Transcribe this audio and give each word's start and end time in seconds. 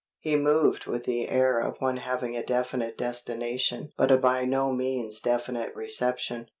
He 0.19 0.35
moved 0.35 0.87
with 0.87 1.03
the 1.03 1.29
air 1.29 1.59
of 1.59 1.77
one 1.79 1.97
having 1.97 2.35
a 2.35 2.43
definite 2.43 2.97
destination 2.97 3.91
but 3.99 4.09
a 4.09 4.17
by 4.17 4.45
no 4.45 4.71
means 4.71 5.19
definite 5.19 5.75
reception. 5.75 6.47